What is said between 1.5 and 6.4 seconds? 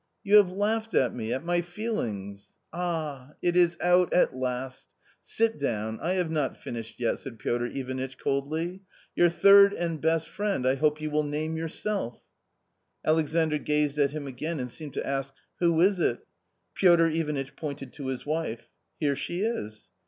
feelings,"" Ah, it is out at last!" Sit down; I have